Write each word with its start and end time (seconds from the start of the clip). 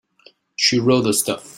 She 0.55 0.79
wrote 0.79 1.01
the 1.03 1.13
stuff. 1.13 1.47